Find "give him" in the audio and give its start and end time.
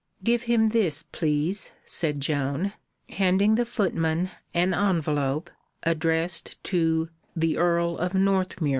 0.23-0.69